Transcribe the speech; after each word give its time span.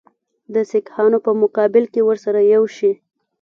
د 0.53 0.55
سیکهانو 0.71 1.17
په 1.25 1.31
مقابل 1.41 1.83
کې 1.93 2.01
ورسره 2.09 2.39
یو 2.53 2.63
شي. 2.77 2.91